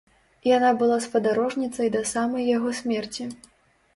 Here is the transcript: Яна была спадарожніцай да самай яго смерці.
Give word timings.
Яна 0.57 0.69
была 0.77 0.95
спадарожніцай 1.07 1.91
да 1.97 2.01
самай 2.13 2.49
яго 2.57 2.69
смерці. 2.79 3.29